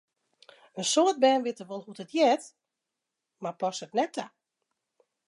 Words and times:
In 0.81 0.87
soad 0.91 1.17
bern 1.23 1.43
witte 1.45 1.65
wol 1.69 1.83
hoe't 1.85 2.03
it 2.05 2.13
heart, 2.15 2.43
mar 3.43 3.55
passe 3.61 3.83
it 3.87 3.95
net 3.97 4.11
ta. 4.15 4.25